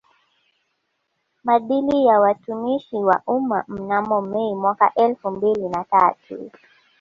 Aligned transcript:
Maadili 1.43 2.05
ya 2.05 2.19
Watumishi 2.19 2.95
wa 2.95 3.21
Umma 3.27 3.63
mnamo 3.67 4.21
Mei 4.21 4.55
mwaka 4.55 4.93
elfumbili 4.95 5.69
na 5.69 5.83
tatu 5.83 6.49